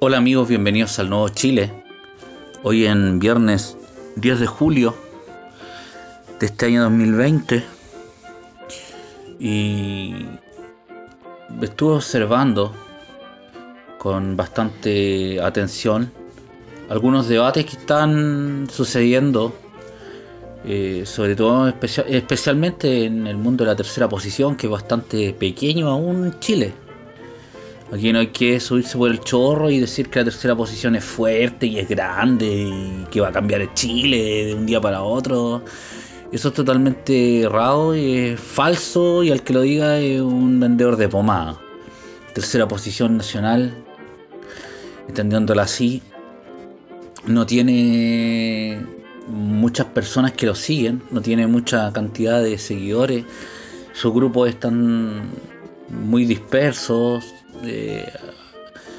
[0.00, 1.72] Hola amigos, bienvenidos al Nuevo Chile.
[2.62, 3.76] Hoy en viernes
[4.14, 4.94] 10 de julio
[6.38, 7.64] de este año 2020
[9.40, 10.14] y
[11.60, 12.72] estuve observando
[13.98, 16.12] con bastante atención
[16.88, 19.52] algunos debates que están sucediendo,
[20.64, 21.66] eh, sobre todo
[22.06, 26.72] especialmente en el mundo de la tercera posición, que es bastante pequeño aún Chile.
[27.90, 31.04] Aquí no hay que subirse por el chorro y decir que la tercera posición es
[31.04, 35.02] fuerte y es grande y que va a cambiar el Chile de un día para
[35.02, 35.62] otro.
[36.30, 40.96] Eso es totalmente errado y es falso y al que lo diga es un vendedor
[40.98, 41.58] de pomada.
[42.34, 43.74] Tercera posición nacional,
[45.08, 46.02] entendiéndola así,
[47.26, 48.84] no tiene
[49.28, 53.24] muchas personas que lo siguen, no tiene mucha cantidad de seguidores,
[53.94, 55.30] sus grupos están
[55.88, 58.10] muy dispersos, eh,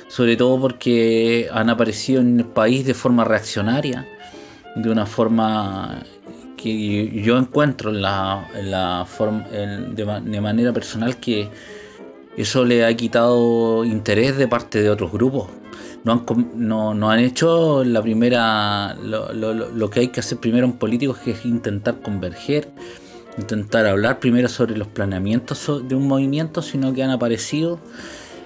[0.08, 4.08] sobre todo porque han aparecido en el país de forma reaccionaria,
[4.76, 6.04] de una forma
[6.58, 8.48] que yo encuentro en la,
[9.96, 11.50] de, manera personal que
[12.38, 15.48] eso le ha quitado interés de parte de otros grupos.
[16.04, 16.50] No han,
[17.00, 21.32] no, han hecho la primera lo, lo, que hay que hacer primero en políticos que
[21.32, 22.70] es intentar converger
[23.38, 27.80] intentar hablar primero sobre los planeamientos de un movimiento sino que han aparecido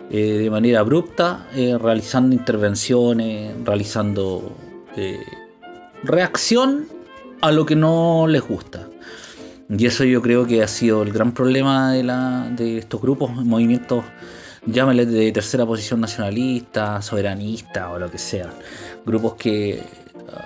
[0.10, 4.56] eh, de manera abrupta, eh, realizando intervenciones, realizando
[4.96, 5.20] eh,
[6.04, 6.88] reacción
[7.42, 8.88] a lo que no les gusta.
[9.70, 13.32] Y eso yo creo que ha sido el gran problema de, la, de estos grupos,
[13.34, 14.04] movimientos,
[14.66, 18.50] llámales de tercera posición nacionalista, soberanista o lo que sea.
[19.06, 19.82] Grupos que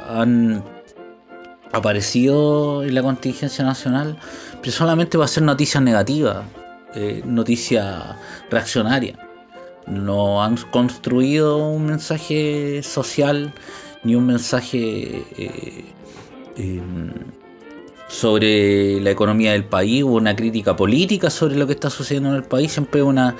[0.08, 0.64] han
[1.74, 4.18] aparecido en la contingencia nacional,
[4.62, 6.44] pero solamente va a ser noticia negativa,
[7.26, 8.18] noticia
[8.50, 9.27] reaccionaria
[9.88, 13.54] no han construido un mensaje social
[14.04, 15.86] ni un mensaje eh,
[16.58, 17.12] em,
[18.08, 22.36] sobre la economía del país o una crítica política sobre lo que está sucediendo en
[22.36, 22.72] el país.
[22.72, 23.36] Siempre una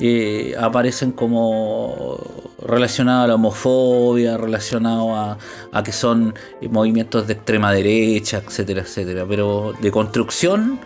[0.00, 2.18] eh, aparecen como
[2.62, 5.38] relacionados a la homofobia, relacionados
[5.72, 6.34] a, que son
[6.70, 9.26] movimientos de extrema derecha, etcétera, etcétera.
[9.28, 10.80] Pero de construcción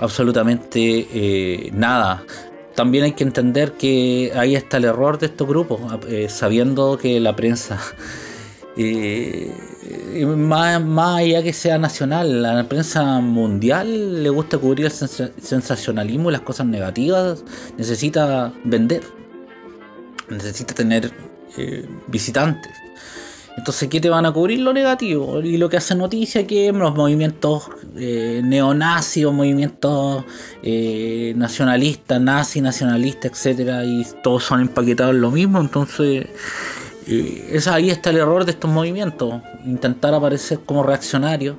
[0.00, 2.24] absolutamente eh, nada
[2.74, 7.20] también hay que entender que ahí está el error de estos grupos, eh, sabiendo que
[7.20, 7.78] la prensa,
[8.76, 9.52] eh,
[10.36, 16.42] más, allá que sea nacional, la prensa mundial le gusta cubrir el sensacionalismo y las
[16.42, 17.44] cosas negativas,
[17.78, 19.02] necesita vender,
[20.28, 21.12] necesita tener
[21.56, 22.83] eh, visitantes.
[23.56, 24.58] Entonces, ¿qué te van a cubrir?
[24.60, 25.40] Lo negativo.
[25.40, 30.24] Y lo que hace noticia que los movimientos eh, neonazis o movimientos
[30.62, 35.60] eh, nacionalistas, nazi, nacionalistas, etcétera, y todos son empaquetados en lo mismo.
[35.60, 36.26] Entonces,
[37.06, 39.40] eh, ahí está el error de estos movimientos.
[39.64, 41.56] Intentar aparecer como reaccionarios.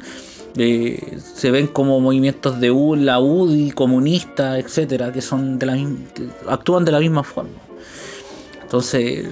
[0.58, 5.78] Eh, se ven como movimientos de U, la UDI, comunistas, etcétera, que son de la
[6.48, 7.60] actúan de la misma forma.
[8.62, 9.28] Entonces,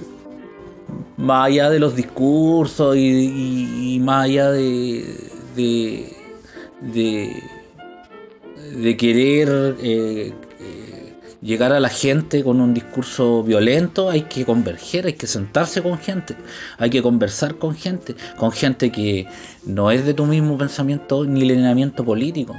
[1.16, 6.12] más allá de los discursos y, más allá de, de,
[6.82, 15.06] de, querer eh, eh, llegar a la gente con un discurso violento, hay que converger,
[15.06, 16.36] hay que sentarse con gente,
[16.78, 19.26] hay que conversar con gente, con gente que
[19.64, 22.54] no es de tu mismo pensamiento ni lineamiento político.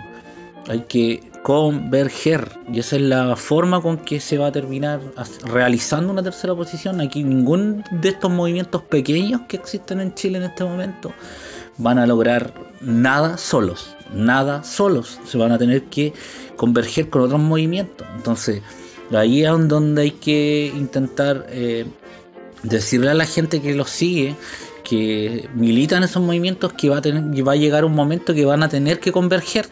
[0.68, 2.50] Hay que converger.
[2.74, 5.00] Y esa es la forma con que se va a terminar
[5.46, 7.00] realizando una tercera posición.
[7.02, 11.14] Aquí ningún de estos movimientos pequeños que existen en Chile en este momento
[11.78, 12.52] van a lograr
[12.82, 13.96] nada solos.
[14.12, 15.20] Nada solos.
[15.28, 16.14] Se van a tener que
[16.56, 18.08] converger con otros movimientos.
[18.16, 18.64] Entonces,
[19.14, 21.86] ahí es donde hay que intentar eh,
[22.64, 24.36] decirle a la gente que los sigue
[24.86, 28.64] que militan esos movimientos que va a tener va a llegar un momento que van
[28.64, 29.66] a tener que converger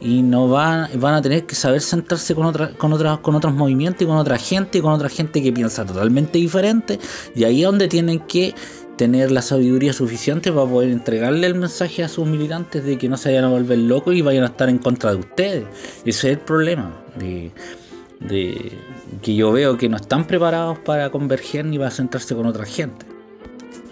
[0.00, 3.54] y no van, van a tener que saber sentarse con otra, con otras, con otros
[3.54, 6.98] movimientos y con otra gente y con otra gente que piensa totalmente diferente
[7.34, 8.54] y ahí es donde tienen que
[8.96, 13.16] tener la sabiduría suficiente para poder entregarle el mensaje a sus militantes de que no
[13.16, 15.64] se vayan a volver locos y vayan a estar en contra de ustedes.
[16.04, 17.52] Ese es el problema de,
[18.20, 18.72] de
[19.22, 23.06] que yo veo que no están preparados para converger ni para sentarse con otra gente.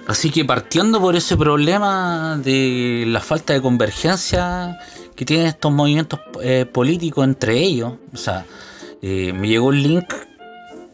[0.07, 4.79] Así que partiendo por ese problema de la falta de convergencia
[5.15, 7.95] que tienen estos movimientos eh, políticos entre ellos.
[8.13, 8.47] O sea,
[9.03, 10.13] eh, me llegó un link,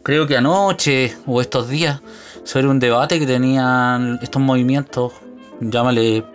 [0.03, 2.01] creo que anoche o estos días,
[2.43, 5.13] sobre un debate que tenían estos movimientos,
[5.59, 6.25] llámale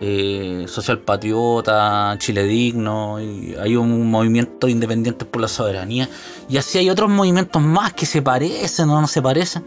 [0.00, 6.08] eh, Social Patriota, Chile Digno, y hay un movimiento independiente por la soberanía,
[6.48, 9.64] y así hay otros movimientos más que se parecen o no se parecen.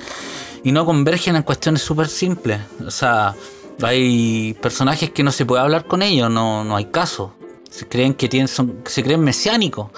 [0.66, 2.62] y no convergen en cuestiones súper simples.
[2.86, 3.36] O sea,
[3.82, 7.34] hay personajes que no se puede hablar con ellos, no, no hay caso.
[7.74, 9.90] Se creen que tienen, son, se creen mesiánicos,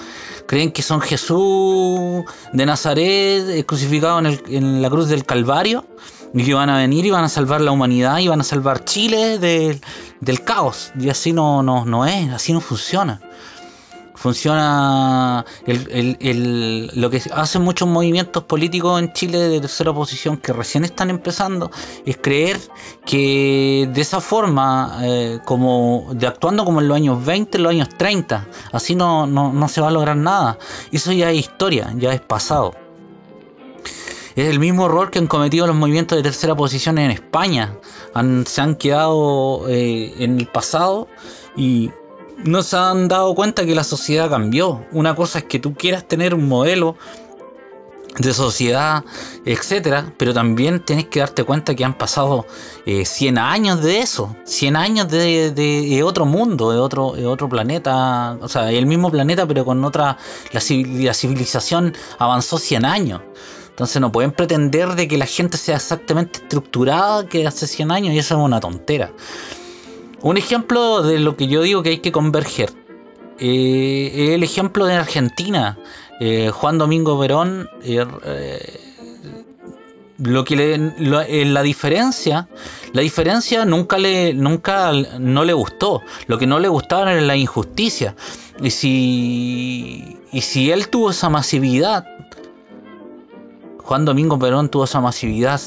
[0.48, 2.24] creen que son Jesús
[2.54, 5.86] de Nazaret eh, crucificado en, el, en la cruz del Calvario
[6.33, 8.86] y que van a venir y van a salvar la humanidad y van a salvar
[8.86, 10.94] Chile del caos.
[10.98, 13.19] Y así no, no, no es, así no funciona
[14.25, 21.12] funciona lo que hacen muchos movimientos políticos en Chile de tercera oposición que recién están
[21.12, 21.69] empezando
[22.07, 22.57] es creer
[23.06, 27.69] que de esa forma eh, como de actuando como en los años 20 en los
[27.69, 30.57] años 30 así no, no, se va a lograr nada
[30.92, 32.74] eso ya es historia ya es pasado
[34.36, 37.77] es el mismo error que han cometido los movimientos de tercera posición en España.
[38.48, 41.07] se han quedado eh, en el pasado
[41.56, 41.92] y
[42.43, 44.85] no se han dado cuenta que la sociedad cambió.
[44.91, 46.95] Una cosa es que tú quieras tener un modelo
[48.17, 49.03] de sociedad,
[49.45, 52.45] etcétera, pero también tienes que darte cuenta que han pasado
[52.85, 58.47] 100 eh, años de eso, 100 años de, otro mundo, de otro, otro planeta, o
[58.47, 60.17] sea, el mismo planeta, pero con otra.
[60.51, 63.21] La, la civilización avanzó 100 años.
[63.69, 68.13] Entonces no pueden pretender de que la gente sea exactamente estructurada que hace 100 años
[68.13, 69.11] y eso es una tontera.
[70.25, 72.72] Un ejemplo de lo que yo digo que hay que converger.
[73.38, 75.77] Eh, el ejemplo de Argentina.
[76.19, 77.69] Eh, Juan Domingo Verón.
[77.83, 78.04] Eh,
[80.18, 82.48] lo que la diferencia,
[82.92, 86.01] la diferencia nunca le, nunca no le gustó.
[86.25, 88.16] Lo que no le gustaba era la injusticia.
[88.63, 92.04] Y si, y si él tuvo esa masividad,
[93.77, 95.62] Juan Domingo Perón tuvo esa masividad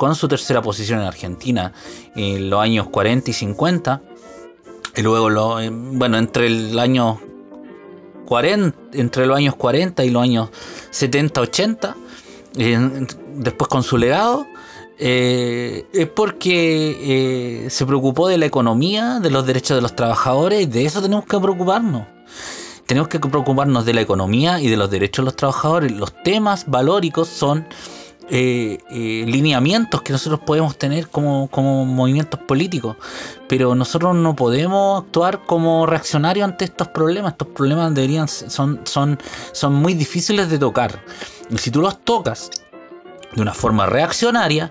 [0.00, 1.74] con su tercera posición en Argentina
[2.16, 4.00] en los años 40 y 50.
[4.96, 7.20] Y luego, lo, eh, bueno, entre el año
[8.24, 10.48] 40, entre los años 40 y los años
[10.88, 11.96] 70, 80,
[12.56, 14.46] eh, después con su legado,
[14.98, 20.66] eh, es porque se preocupó de la economía, de los derechos de los trabajadores, y
[20.66, 22.06] de eso tenemos que preocuparnos.
[22.86, 25.92] Tenemos que preocuparnos de la economía y de los derechos de los trabajadores.
[25.92, 27.66] Los temas valóricos son
[28.32, 31.48] eh, eh, lineamientos que nosotros podemos tener como,
[31.84, 32.96] movimientos políticos,
[33.48, 37.32] pero nosotros no podemos actuar como reaccionarios ante estos problemas.
[37.32, 39.18] Estos problemas deberían son, son,
[39.52, 41.02] son muy difíciles de tocar.
[41.50, 42.50] Y si tú los tocas
[43.34, 44.70] de una forma reaccionaria,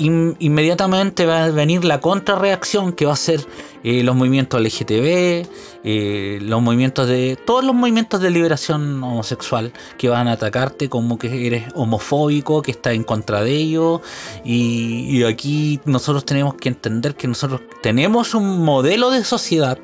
[0.00, 3.46] inmediatamente va a venir la contrarreacción que va a ser
[3.84, 5.46] eh, los movimientos LGTB,
[5.84, 7.38] eh, los movimientos de.
[7.44, 12.70] todos los movimientos de liberación homosexual que van a atacarte como que eres homofóbico, que
[12.70, 14.00] estás en contra de ellos.
[14.44, 19.78] Y, aquí nosotros tenemos que entender que nosotros tenemos un modelo de sociedad,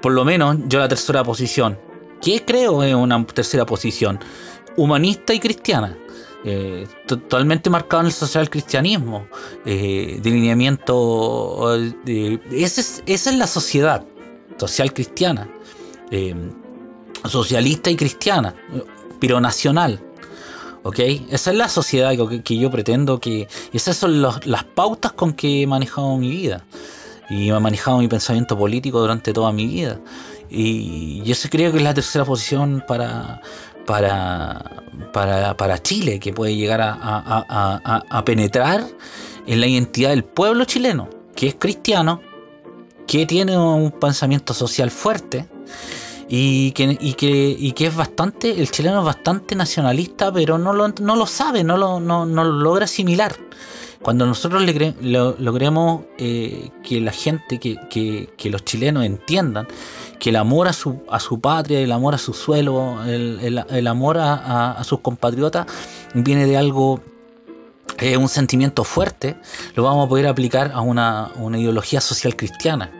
[0.00, 1.78] por lo menos yo la tercera posición,
[2.22, 4.20] que creo es una tercera posición,
[4.76, 5.96] humanista y cristiana
[6.44, 9.26] eh, totalmente marcado en el social cristianismo,
[9.64, 14.04] eh, de, esa, es, la sociedad
[14.56, 15.48] social cristiana,
[16.10, 16.34] eh,
[17.24, 18.54] socialista y cristiana,
[19.18, 20.00] pero nacional.
[20.86, 21.00] ¿ok?
[21.30, 22.12] Esa es la sociedad
[22.44, 23.48] que, yo pretendo que...
[23.72, 26.64] Esas son las pautas con que he manejado mi vida.
[27.28, 29.98] Y he manejado mi pensamiento político durante toda mi vida.
[30.48, 33.40] Y yo creo que es la tercera posición para,
[33.84, 38.86] para, para, Chile, que puede llegar a, penetrar
[39.46, 42.20] en la identidad del pueblo chileno, que es cristiano,
[43.06, 45.46] que tiene un pensamiento social fuerte
[46.28, 50.88] y que, y que, que es bastante, el chileno es bastante nacionalista, pero no lo,
[50.88, 53.36] no lo sabe, no lo, no, no lo logra asimilar.
[54.02, 54.62] Cuando nosotros
[55.02, 59.66] logremos eh, que la gente, que, que, los chilenos entiendan
[60.18, 64.18] que el amor a su, a su patria, el amor a su suelo, el, amor
[64.18, 65.66] a, sus compatriotas
[66.14, 67.00] viene de algo,
[67.98, 69.36] es un sentimiento fuerte,
[69.74, 72.90] lo vamos a poder aplicar a una, una ideología social cristiana.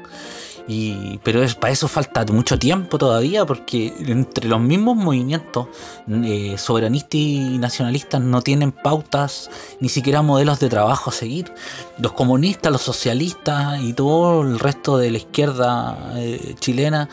[0.68, 5.68] Y, pero es, para eso falta mucho tiempo todavía, porque entre los mismos movimientos
[6.08, 9.48] eh, soberanistas y nacionalistas no tienen pautas,
[9.80, 11.52] ni siquiera modelos de trabajo a seguir.
[11.98, 17.08] Los comunistas, los socialistas y todo el resto de la izquierda eh, chilena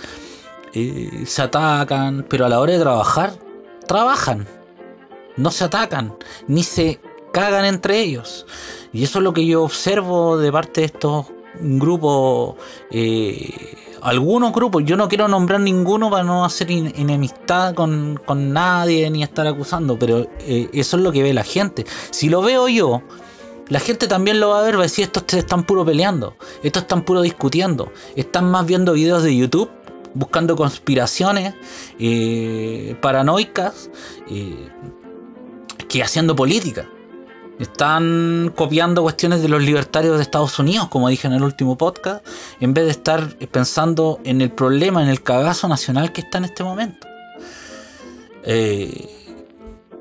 [0.73, 3.33] eh, se atacan, pero a la hora de trabajar,
[3.87, 4.47] trabajan.
[5.37, 6.15] No se atacan,
[6.47, 6.99] ni se
[7.31, 8.45] cagan entre ellos.
[8.91, 11.27] Y eso es lo que yo observo de parte de estos
[11.59, 12.57] un grupo,
[12.91, 19.23] eh, algunos grupos, yo no quiero nombrar ninguno para no hacer enemistad con, nadie ni
[19.23, 21.85] estar acusando, pero eh, eso es lo que ve la gente.
[22.11, 23.01] Si lo veo yo,
[23.69, 26.83] la gente también lo va a ver, va a decir, estos están puro peleando, estos
[26.83, 29.69] están puro discutiendo, están más viendo videos de YouTube
[30.15, 31.55] buscando conspiraciones
[31.97, 33.89] eh, paranoicas
[35.89, 36.87] que haciendo política.
[37.63, 42.25] Están copiando cuestiones de los libertarios de Estados Unidos, como dije en el último podcast,
[42.59, 46.45] en vez de estar pensando en el problema, en el cagazo nacional que está en
[46.45, 47.07] este momento.
[48.43, 49.09] Eh,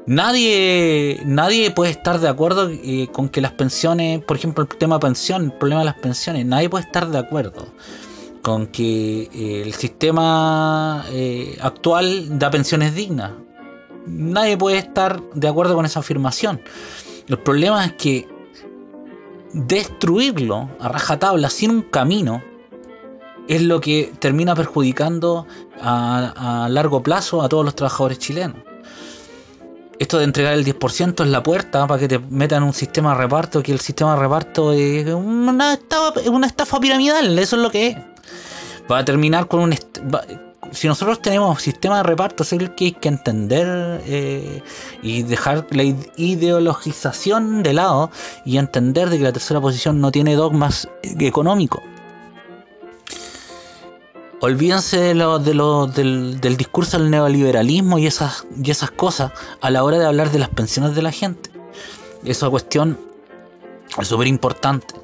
[0.07, 4.99] nadie, nadie puede estar de acuerdo eh, con que las pensiones, por ejemplo, el tema
[4.99, 7.69] pensión, el problema de las pensiones, nadie puede estar de acuerdo
[8.43, 11.05] con que eh, el sistema
[11.61, 13.31] actual da pensiones dignas.
[14.05, 16.61] Nadie puede estar de acuerdo con esa afirmación.
[17.29, 18.29] El problema es que
[19.53, 22.43] destruirlo a rajatabla sin un camino
[23.49, 25.47] es lo que termina perjudicando
[25.81, 28.57] a, largo plazo a todos los trabajadores chilenos.
[29.99, 33.19] Esto de entregar el 10% es la puerta para que te metan un sistema de
[33.19, 37.71] reparto, que el sistema de reparto es una estafa, una estafa piramidal, eso es lo
[37.71, 37.97] que es.
[38.91, 39.75] Va a terminar con un...
[40.73, 44.63] Si nosotros tenemos sistema de reparto, es el que hay que entender eh,
[45.03, 45.85] y dejar la
[46.17, 48.11] ideologización de lado
[48.45, 51.83] y entender de que la tercera posición no tiene dogmas económicos
[54.43, 59.71] olvídense de lo, de lo, del, discurso del neoliberalismo y esas, y esas cosas a
[59.71, 61.51] la hora de hablar de las pensiones de la gente.
[62.25, 62.99] Esa cuestión
[63.97, 64.95] es súper importante.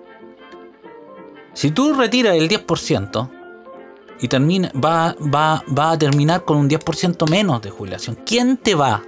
[1.55, 3.31] Si tú retiras el 10%
[4.21, 8.75] y termina, va, va, va a terminar con un 10% menos de jubilación, ¿quién te
[8.75, 9.03] va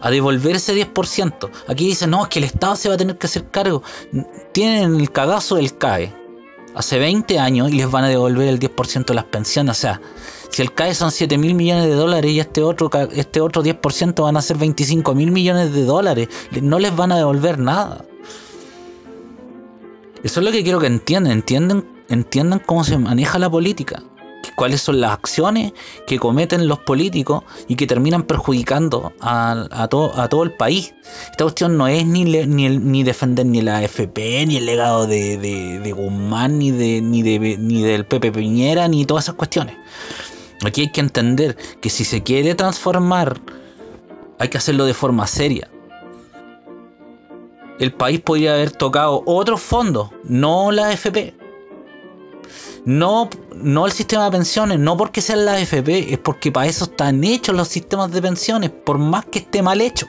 [0.00, 1.50] a devolver ese 10%?
[1.68, 3.82] Aquí dicen, no, es que el Estado se va a tener que hacer cargo.
[4.52, 6.14] Tienen el cagazo del CAE
[6.74, 9.76] hace 20 años y les van a devolver el 10% de las pensiones.
[9.76, 10.00] O sea,
[10.50, 14.22] si el CAE son 7 mil millones de dólares y este otro, este otro 10%
[14.22, 16.28] van a ser 25 mil millones de dólares,
[16.62, 18.04] no les van a devolver nada.
[20.22, 24.02] Eso es lo que quiero que entiendan, entiendan, entiendan cómo se maneja la política
[24.54, 25.72] cuáles son las acciones
[26.06, 30.94] que cometen los políticos y que terminan perjudicando a, todo, el país.
[31.30, 36.58] Esta cuestión no es ni, ni, defender ni la AFP, ni el legado de, Guzmán,
[36.58, 39.76] ni, de, ni, ni del Pepe Piñera, ni todas esas cuestiones.
[40.64, 43.40] Aquí hay que entender que si se quiere transformar,
[44.38, 45.70] hay que hacerlo de forma seria.
[47.78, 51.39] El país podría haber tocado otros fondos, no la AFP
[52.84, 56.84] no, no el sistema de pensiones, no porque sean las AFP, es porque para eso
[56.84, 60.06] están hechos los sistemas de pensiones, por más que esté mal hecho.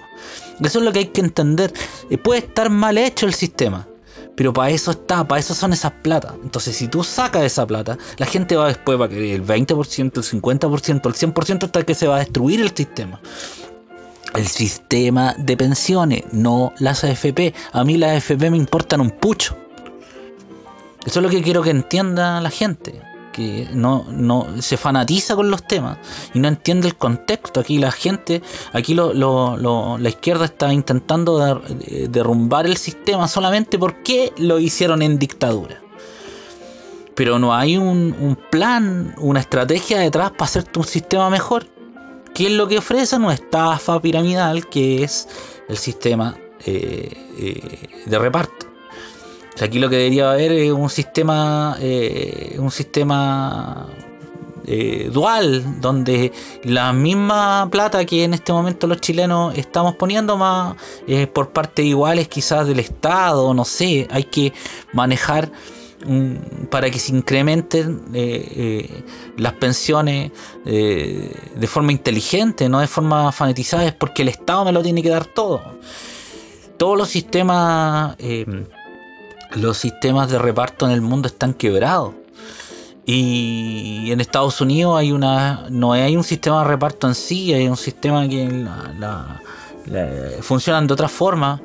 [0.59, 1.73] Eso es lo que hay que entender.
[2.09, 3.87] Eh, puede estar mal hecho el sistema,
[4.35, 6.33] pero para eso está, para eso son esas platas.
[6.43, 10.17] Entonces, si tú sacas esa plata, la gente va después va a querer el 20%,
[10.17, 13.19] el 50%, el 100% hasta que se va a destruir el sistema.
[14.35, 17.53] El sistema de pensiones, no las AFP.
[17.73, 19.57] A mí las AFP me importan un pucho.
[21.05, 25.49] Eso es lo que quiero que entienda la gente, que no, no se fanatiza con
[25.49, 25.97] los temas
[26.33, 27.59] y no entiende el contexto.
[27.59, 28.41] Aquí la gente,
[28.73, 31.61] aquí lo, la izquierda está intentando
[32.09, 35.81] derrumbar el sistema solamente porque lo hicieron en dictadura.
[37.15, 41.65] Pero no hay un, plan, una estrategia detrás para hacerte un sistema mejor.
[42.33, 43.15] ¿Qué es lo que ofrece?
[43.17, 45.27] Una estafa piramidal que es
[45.67, 48.70] el sistema eh, eh, de reparto
[49.61, 53.87] aquí lo que debería haber es un sistema, eh, un sistema
[54.65, 56.31] eh, dual, donde
[56.63, 60.75] la misma plata que en este momento los chilenos estamos poniendo más
[61.07, 64.53] eh, por partes iguales quizás del Estado, no sé, hay que
[64.93, 65.51] manejar
[66.05, 68.01] mm, para que se incrementen
[69.37, 70.31] las pensiones
[70.63, 75.09] de forma inteligente, no de forma fanatizada, es porque el Estado me lo tiene que
[75.09, 75.61] dar todo.
[76.77, 78.15] Todos los sistemas
[79.55, 82.13] los sistemas de reparto en el mundo están quebrados.
[83.05, 87.67] Y en Estados Unidos hay una no hay un sistema de reparto en sí, hay
[87.67, 88.47] un sistema que
[88.99, 89.41] la,
[90.41, 91.59] funcionan de otra forma,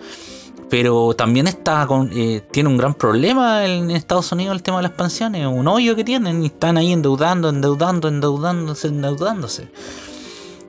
[0.70, 4.84] pero también está con, eh, tiene un gran problema en Estados Unidos el tema de
[4.84, 9.68] las pensiones, un hoyo que tienen y están ahí endeudando, endeudando, endeudándose, endeudándose.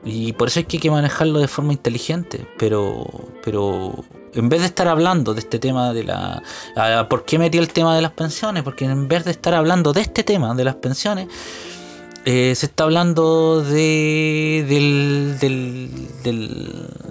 [0.04, 3.06] Y por eso es que hay que manejarlo de forma inteligente, pero
[3.42, 4.04] pero
[4.34, 6.42] en vez de estar hablando de este tema de la...
[7.08, 8.62] ¿Por qué metí el tema de las pensiones?
[8.62, 11.28] Porque en vez de estar hablando de este tema de las pensiones,
[12.24, 15.38] eh, se está hablando de, del,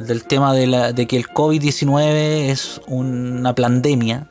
[0.05, 4.27] del, tema de, la, de que el COVID-19 es una pandemia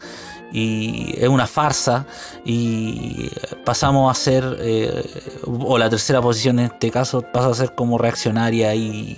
[0.53, 2.07] y es una farsa
[2.45, 3.31] y
[3.65, 5.05] pasamos a ser, eh,
[5.45, 9.17] o la tercera posición en este caso pasa a ser como reaccionaria y,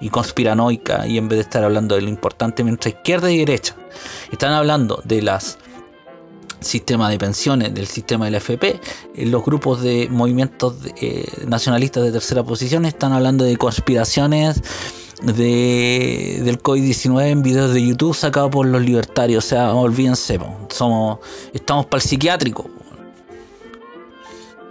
[0.00, 3.76] y conspiranoica y en vez de estar hablando de lo importante mientras izquierda y derecha
[4.30, 5.58] están hablando de las
[6.64, 8.80] sistema de pensiones, del sistema del FP,
[9.14, 14.62] eh, los grupos de movimientos eh, nacionalistas de tercera posición están hablando de conspiraciones
[15.22, 19.44] de, del COVID-19 en videos de YouTube sacados por los libertarios.
[19.44, 20.38] O sea, olvídense,
[20.68, 21.18] somos,
[21.52, 22.68] estamos para el psiquiátrico.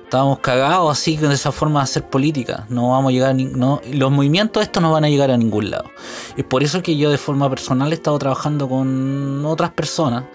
[0.04, 2.66] Estamos cagados así de esa forma de hacer política.
[2.68, 5.72] No vamos a llegar a no, los movimientos estos no van a llegar a ningún
[5.72, 5.90] lado.
[6.36, 10.26] Es por eso que yo de forma personal he estado trabajando con otras personas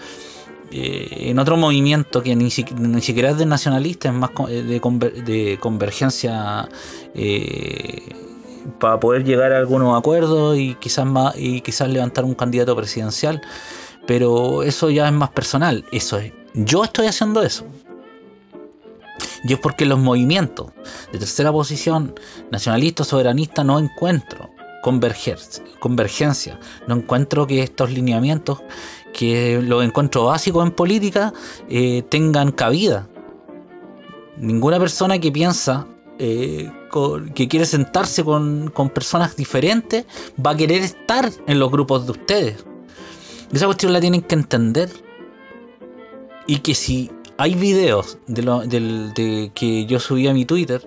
[0.71, 6.69] eh, en otro movimiento que ni, siquiera es de nacionalista, es más de, de convergencia
[7.15, 8.03] eh,
[8.79, 13.41] para poder llegar a algunos acuerdos y quizás más y quizás levantar un candidato presidencial.
[14.07, 15.85] Pero eso ya es más personal.
[15.93, 16.33] Eso es.
[16.55, 17.65] Yo estoy haciendo eso.
[19.45, 20.69] Y es porque los movimientos
[21.13, 22.15] de tercera posición,
[22.51, 24.51] nacionalistas, soberanistas, no encuentro
[25.81, 26.59] convergencia.
[26.87, 28.63] No encuentro que estos lineamientos
[29.13, 31.33] que los encuentros básicos en política
[31.69, 33.09] eh, tengan cabida.
[34.37, 35.87] Ninguna persona que piensa
[36.19, 36.71] eh,
[37.35, 40.05] que quiere sentarse con, personas diferentes
[40.45, 42.65] va a querer estar en los grupos de ustedes.
[43.53, 44.91] Esa cuestión la tienen que entender.
[46.49, 50.81] Y que si hay videos de, lo, de que yo subí a mi Twitter,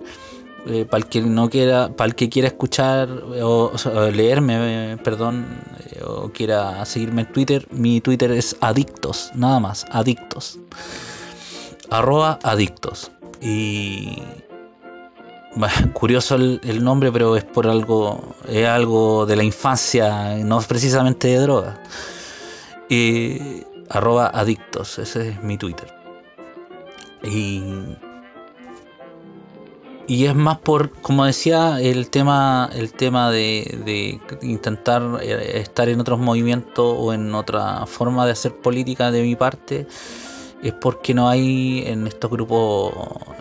[0.66, 3.08] eh, para el que no quiera, para el que quiera escuchar
[3.42, 3.72] o,
[4.12, 5.46] leerme, perdón,
[5.90, 10.58] eh, o quiera seguirme en Twitter, mi Twitter es adictos, nada más, adictos.
[11.88, 13.10] Arroba adictos.
[13.40, 14.22] Y
[15.92, 21.38] curioso el, nombre, pero es por algo, es algo de la infancia, no precisamente de
[21.38, 21.82] droga.
[22.88, 25.92] Y arroba adictos, ese es mi Twitter.
[30.10, 36.00] Y es más por, como decía, el tema, el tema de, intentar eh, estar en
[36.00, 39.86] otros movimientos o en otra forma de hacer política de mi parte,
[40.62, 42.92] es porque no hay en estos grupos,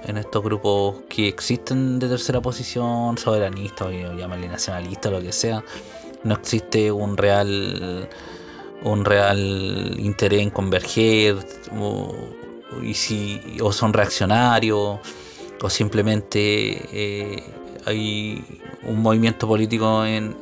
[0.07, 5.63] en estos grupos que existen de tercera posición, soberanista o llámale nacionalista, lo que sea,
[6.23, 8.10] no existe un real
[8.84, 11.36] un real interés en converger
[11.77, 12.15] o,
[12.82, 14.99] y si, o son reaccionarios
[15.62, 17.43] o simplemente eh,
[17.86, 18.43] hay
[18.84, 20.38] un movimiento político en,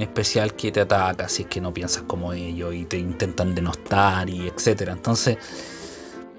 [0.00, 4.28] especial que te ataca si es que no piensas como ellos y te intentan denostar
[4.30, 4.92] y etcétera.
[4.92, 5.36] Entonces,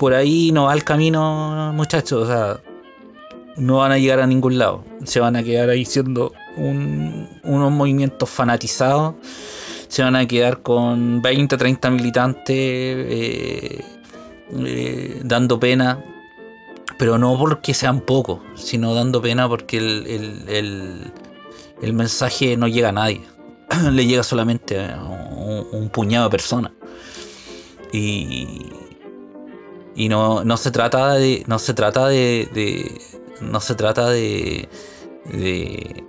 [0.03, 2.23] por ahí no va el camino, muchachos.
[2.23, 2.59] O sea,
[3.55, 4.83] no van a llegar a ningún lado.
[5.05, 9.15] Se van a quedar ahí siendo unos movimientos fanatizados.
[9.87, 13.81] Se van a quedar con 20, 30 militantes eh,
[14.51, 16.03] eh, dando pena
[16.97, 21.13] pero no porque sean pocos, sino dando pena porque el,
[21.93, 23.21] mensaje no llega a nadie,
[23.91, 26.73] le llega solamente a un, puñado de personas.
[27.93, 28.82] Y,
[29.95, 31.43] y no, no se trata de.
[31.47, 33.01] No se trata de.
[33.41, 34.69] no se trata de,
[35.25, 36.03] de.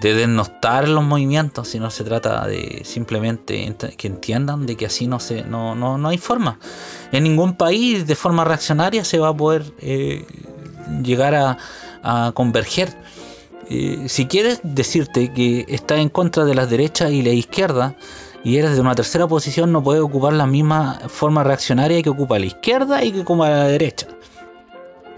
[0.00, 5.18] de denostar los movimientos, sino se trata de simplemente que entiendan de que así no
[5.48, 6.58] no, no, no hay forma
[7.12, 10.24] en ningún país de forma reaccionaria se va a poder eh,
[11.02, 11.58] llegar a,
[12.32, 12.96] converger.
[13.68, 17.94] Eh, si quieres decirte que estás en contra de las derechas y la izquierda
[18.42, 22.38] y eres de una tercera posición, no puedes ocupar la misma forma reaccionaria que ocupa
[22.38, 24.06] la izquierda y que ocupa la derecha.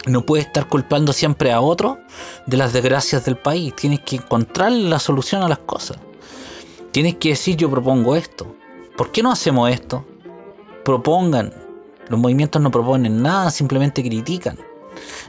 [0.07, 1.99] No puedes estar culpando siempre a otro
[2.47, 3.75] de las desgracias del país.
[3.77, 5.99] Tienes que encontrar la solución a las cosas.
[6.91, 8.57] Tienes que decir yo propongo esto.
[8.97, 10.05] ¿Por qué no hacemos esto?
[10.85, 11.53] Propongan,
[12.09, 14.59] los movimientos no proponen nada, simplemente critican.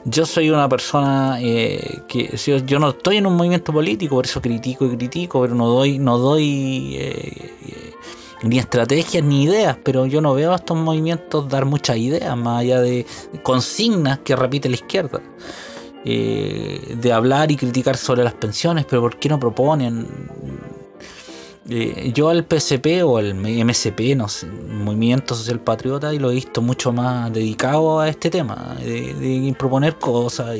[0.05, 2.36] Yo soy una persona eh, que
[2.67, 5.99] yo no estoy en un movimiento político, por eso critico y critico, pero no doy,
[5.99, 7.93] no doy eh, eh,
[8.43, 12.62] ni estrategias ni ideas, pero yo no veo a estos movimientos dar muchas ideas, más
[12.62, 13.05] allá de
[13.43, 15.21] consignas que repite la izquierda.
[16.03, 20.05] de hablar y criticar sobre las pensiones, pero ¿por qué no proponen?
[21.69, 26.36] Eh, yo al PSP o al MSP, no sé, Movimiento Social Patriota, y lo he
[26.36, 30.58] visto mucho más dedicado a este tema, de, proponer cosas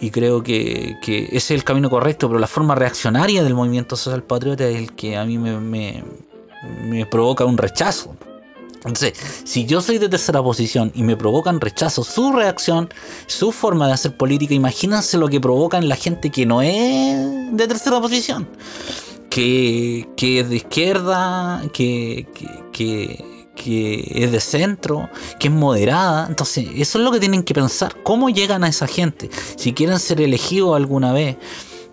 [0.00, 4.22] y, creo que, ese es el camino correcto, pero la forma reaccionaria del movimiento social
[4.22, 6.04] patriota es el que a mí me,
[7.10, 8.16] provoca un rechazo.
[8.74, 12.90] Entonces, si yo soy de tercera posición y me provocan rechazo su reacción,
[13.26, 17.16] su forma de hacer política, imagínense lo que provocan la gente que no es
[17.52, 18.46] de tercera posición
[19.34, 22.26] que, es de izquierda, que,
[23.56, 26.26] es de centro, que es moderada.
[26.28, 27.96] Entonces, eso es lo que tienen que pensar.
[28.04, 29.28] ¿Cómo llegan a esa gente?
[29.56, 31.36] Si quieren ser elegidos alguna vez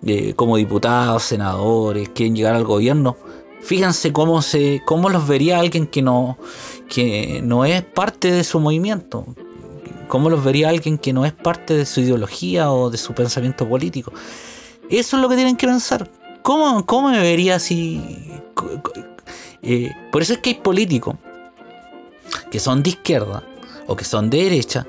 [0.06, 3.18] eh, como diputados, senadores, quieren llegar al gobierno,
[3.62, 6.38] fíjense cómo, se, cómo los vería alguien que no,
[6.90, 9.26] que no es parte de su movimiento.
[10.08, 13.68] ¿Cómo los vería alguien que no es parte de su ideología o de su pensamiento
[13.68, 14.12] político?
[14.90, 18.02] Eso es lo que tienen que pensar ¿cómo, cómo me vería si...
[19.64, 21.16] Eh, por eso es que hay políticos
[22.50, 23.44] que son de izquierda
[23.88, 24.88] o que son de derecha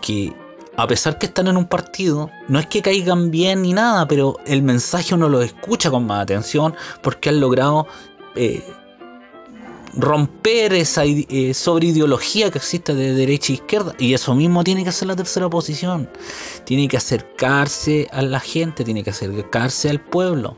[0.00, 0.34] que
[0.76, 4.36] a pesar que están en un partido, no es que caigan bien ni nada, pero
[4.46, 7.88] el mensaje uno lo escucha con más atención porque han logrado
[8.36, 8.64] eh,
[9.98, 13.94] romper esa eh, sobreideología que existe de derecha e izquierda.
[13.98, 16.08] Y eso mismo tiene que hacer la tercera posición.
[16.64, 20.56] Tiene que acercarse a la gente, tiene que acercarse al pueblo.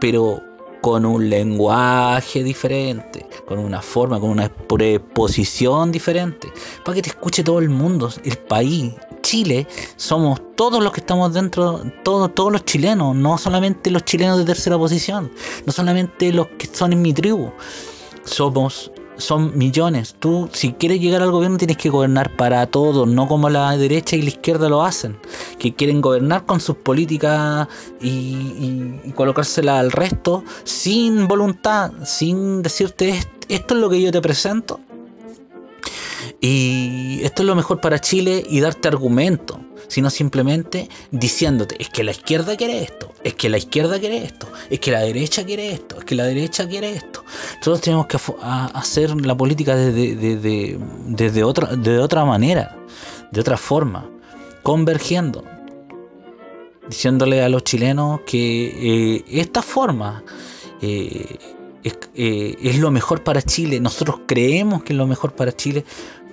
[0.00, 0.42] Pero
[0.82, 6.52] con un lenguaje diferente, con una forma, con una preposición diferente,
[6.84, 8.92] para que te escuche todo el mundo, el país.
[9.22, 14.38] Chile somos todos los que estamos dentro, todos, todos los chilenos, no solamente los chilenos
[14.38, 15.32] de tercera posición,
[15.64, 17.50] no solamente los que son en mi tribu.
[18.26, 20.14] Somos son millones.
[20.18, 24.16] Tú, si quieres llegar al gobierno, tienes que gobernar para todos, no como la derecha
[24.16, 25.18] y la izquierda lo hacen,
[25.58, 27.68] que quieren gobernar con sus políticas
[28.00, 34.20] y, y, colocársela al resto sin voluntad, sin decirte esto es lo que yo te
[34.20, 34.80] presento.
[36.40, 42.04] Y esto es lo mejor para Chile y darte argumento sino simplemente diciéndote, es que
[42.04, 45.72] la izquierda quiere esto, es que la izquierda quiere esto, es que la derecha quiere
[45.72, 47.24] esto, es que la derecha quiere esto.
[47.58, 48.18] Nosotros tenemos que
[48.74, 52.76] hacer la política desde, desde, otra, de otra manera,
[53.30, 54.08] de otra forma,
[54.62, 55.44] convergiendo,
[56.88, 60.22] diciéndole a los chilenos que eh, esta forma
[60.80, 61.38] eh,
[62.14, 63.80] eh, es, lo mejor para Chile.
[63.80, 65.84] Nosotros creemos que es lo mejor para Chile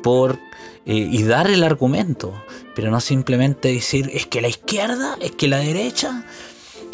[0.03, 0.37] por
[0.85, 2.33] y dar el argumento,
[2.75, 6.25] pero no simplemente decir es que la izquierda, es que la derecha.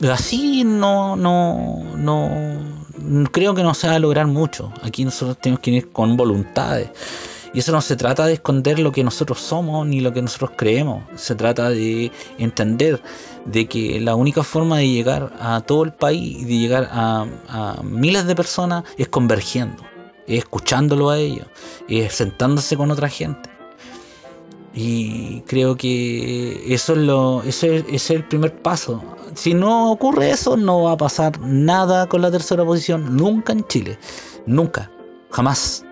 [0.10, 4.72] Así no, no, no, creo que no se va a lograr mucho.
[4.82, 6.90] Aquí nosotros tenemos que ir con voluntades.
[7.52, 10.52] Y eso no se trata de esconder lo que nosotros somos ni lo que nosotros
[10.56, 11.04] creemos.
[11.16, 13.02] Se trata de entender
[13.46, 17.26] de que la única forma de llegar a todo el país y de llegar a,
[17.48, 19.84] a miles de personas es convergiendo,
[20.30, 21.48] es escuchándolo a ellos,
[21.88, 23.50] es sentándose con otra gente.
[24.74, 29.04] Y creo que eso es, lo, ese, es el primer paso.
[29.34, 33.18] Si no ocurre eso, no va a pasar nada con la tercera posición.
[33.18, 33.98] Nunca en Chile.
[34.46, 34.92] Nunca.
[35.32, 35.84] Jamás.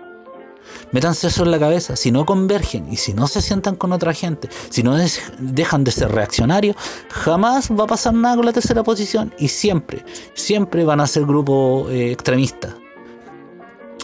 [0.92, 1.96] Métanse eso en la cabeza.
[1.96, 4.96] Si no convergen y si no se sientan con otra gente, si no
[5.38, 6.76] dejan de ser reaccionarios,
[7.10, 9.34] jamás va a pasar nada con la tercera posición.
[9.38, 12.74] Y siempre, siempre van a ser grupos eh, extremistas.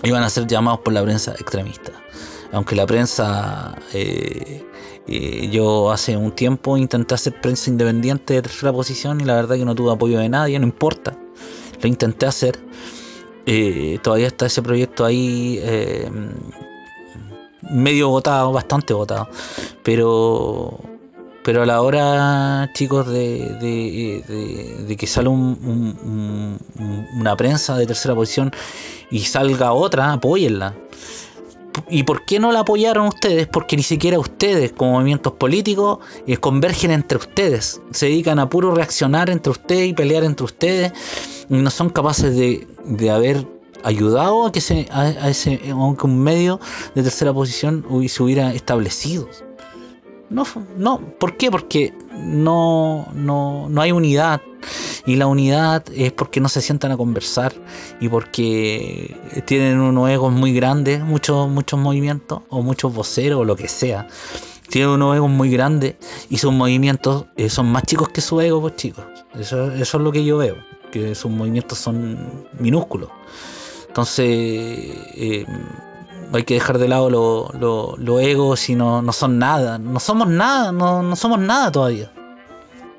[0.04, 1.94] Y van a ser llamados por la prensa extremistas
[2.54, 4.64] aunque la prensa, eh,
[5.08, 9.56] eh, yo hace un tiempo intenté hacer prensa independiente de tercera posición y la verdad
[9.56, 11.16] que no tuve apoyo de nadie, no importa,
[11.82, 12.58] lo intenté hacer.
[13.46, 15.60] Eh, todavía está ese proyecto ahí
[17.60, 19.28] medio votado, bastante votado,
[19.82, 20.78] pero
[21.44, 24.24] pero a la hora, chicos, de,
[24.98, 26.56] que sale una
[27.36, 28.50] prensa de tercera posición
[29.10, 30.74] y salga otra, apóyenla.
[31.90, 33.46] ¿Y por qué no la apoyaron ustedes?
[33.46, 37.82] Porque ni siquiera ustedes, como movimientos políticos, eh, convergen entre ustedes.
[37.90, 40.92] Se dedican a puro reaccionar entre ustedes y pelear entre ustedes.
[41.50, 43.46] Y no son capaces de, haber
[43.82, 46.58] ayudado a que se, a, ese aunque un medio
[46.94, 49.28] de tercera posición se hubiera establecido.
[50.34, 50.44] No,
[50.76, 51.48] no, ¿por qué?
[51.48, 54.42] Porque no, no, no hay unidad.
[55.06, 57.52] Y la unidad es porque no se sientan a conversar
[58.00, 59.16] y porque
[59.46, 64.08] tienen unos egos muy grandes, muchos, muchos movimientos, o muchos voceros, o lo que sea.
[64.68, 65.94] Tienen unos egos muy grandes
[66.30, 69.04] y sus movimientos eh, son más chicos que su ego, pues chicos.
[69.38, 70.56] Eso, eso es lo que yo veo,
[70.90, 73.10] que sus movimientos son minúsculos.
[73.86, 75.46] Entonces, eh,
[76.32, 79.78] hay que dejar de lado los lo, egos y no, son nada.
[79.78, 82.12] No somos nada, no, somos nada todavía.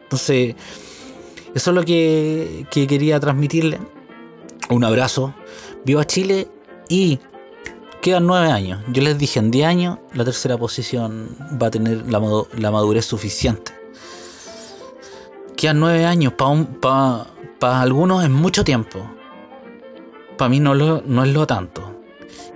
[0.04, 0.56] Entonces,
[1.54, 3.80] eso es lo que, quería transmitirle.
[4.70, 5.34] Un abrazo.
[5.86, 6.48] Viva Chile
[6.90, 7.20] y
[8.02, 8.82] quedan nueve años.
[8.92, 11.30] Yo les dije, en diez años la tercera posición
[11.62, 13.74] va a tener la, madurez suficiente.
[15.56, 17.28] Quedan nueve años, para
[17.60, 19.00] pa, algunos es mucho tiempo.
[20.38, 21.95] Para mí no, lo, no es lo tanto.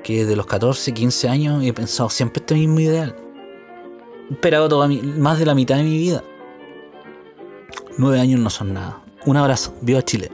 [0.04, 3.16] Que de los 14, 15 años he pensado siempre este mismo ideal.
[4.32, 6.24] Esperado toda más de la mitad de mi vida.
[7.98, 9.02] Nueve años no son nada.
[9.26, 9.74] Un abrazo.
[9.82, 10.32] Viva Chile.